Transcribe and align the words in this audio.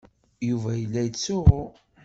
Yuba 0.49 0.71
yella 0.79 1.01
yettsuɣu. 1.05 1.63